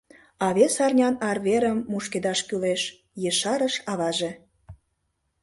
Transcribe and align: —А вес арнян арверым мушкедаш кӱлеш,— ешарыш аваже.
—А 0.45 0.47
вес 0.57 0.75
арнян 0.85 1.15
арверым 1.29 1.79
мушкедаш 1.91 2.39
кӱлеш,— 2.47 2.81
ешарыш 3.29 3.75
аваже. 3.91 4.31